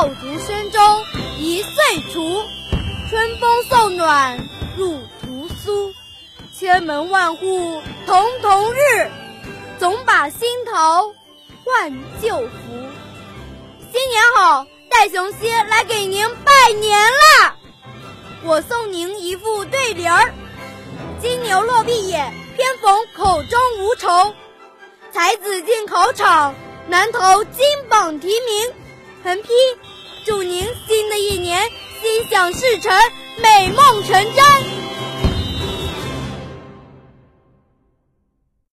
[0.00, 1.04] 爆竹声中
[1.40, 1.74] 一岁
[2.12, 2.44] 除，
[3.10, 4.38] 春风送暖
[4.76, 5.92] 入屠苏。
[6.54, 9.10] 千门万户曈曈日，
[9.76, 11.12] 总把新桃
[11.64, 11.92] 换
[12.22, 12.48] 旧符。
[13.92, 17.56] 新年好，戴雄蝎来给您拜年啦！
[18.44, 20.32] 我送您一副对联儿：
[21.20, 24.32] 金牛落地也，偏逢口中无愁。
[25.12, 26.54] 才子进考场，
[26.86, 28.72] 难逃金榜题名。
[29.22, 29.48] 横批：
[30.24, 31.60] 祝您新的一年
[32.00, 32.92] 心想事成，
[33.42, 34.57] 美梦成真。